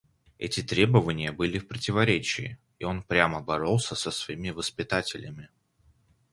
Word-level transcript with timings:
Эти 0.39 0.63
требования 0.63 1.31
были 1.31 1.59
в 1.59 1.67
противоречии, 1.67 2.57
и 2.79 2.85
он 2.85 3.03
прямо 3.03 3.39
боролся 3.39 3.93
с 3.93 4.09
своими 4.11 4.49
воспитателями. 4.49 5.49